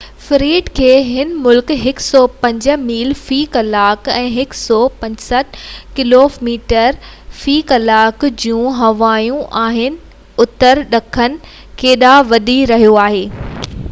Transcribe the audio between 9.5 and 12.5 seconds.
آهن ۽ اتر ڏکڻ ڪنڍ ڏانهن